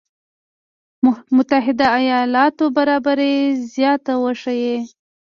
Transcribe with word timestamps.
متحده 1.35 1.85
ایالاتو 1.99 2.65
برابري 2.75 3.33
زياته 3.73 4.13
وښيي. 4.23 4.77